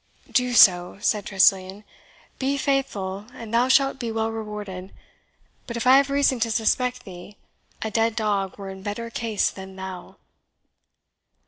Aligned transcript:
"Do 0.31 0.53
so," 0.55 0.97
said 0.99 1.27
Tressilian; 1.27 1.83
"be 2.39 2.57
faithful, 2.57 3.27
and 3.35 3.53
thou 3.53 3.67
shalt 3.67 3.99
be 3.99 4.11
well 4.11 4.31
rewarded. 4.31 4.91
But 5.67 5.77
if 5.77 5.85
I 5.85 5.97
have 5.97 6.09
reason 6.09 6.39
to 6.39 6.49
suspect 6.49 7.03
thee, 7.05 7.37
a 7.83 7.91
dead 7.91 8.15
dog 8.15 8.57
were 8.57 8.71
in 8.71 8.81
better 8.81 9.11
case 9.11 9.51
than 9.51 9.75
thou!" 9.75 10.15